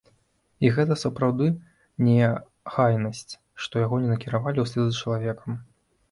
І 0.67 0.69
гэта 0.75 0.95
сапраўды 1.01 1.49
неахайнасць, 2.07 3.33
што 3.65 3.83
яго 3.85 3.99
не 4.05 4.09
накіравалі 4.13 4.63
ўслед 4.65 4.87
за 4.89 4.97
чалавекам. 5.05 5.51